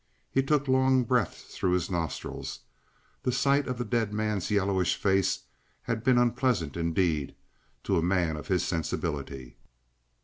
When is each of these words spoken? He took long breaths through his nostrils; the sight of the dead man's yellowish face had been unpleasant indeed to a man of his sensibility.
He 0.31 0.41
took 0.41 0.67
long 0.67 1.03
breaths 1.03 1.55
through 1.55 1.73
his 1.73 1.91
nostrils; 1.91 2.61
the 3.21 3.31
sight 3.31 3.67
of 3.67 3.77
the 3.77 3.85
dead 3.85 4.11
man's 4.11 4.49
yellowish 4.49 4.95
face 4.95 5.43
had 5.83 6.03
been 6.03 6.17
unpleasant 6.17 6.75
indeed 6.75 7.35
to 7.83 7.97
a 7.97 8.01
man 8.01 8.35
of 8.35 8.47
his 8.47 8.65
sensibility. 8.65 9.57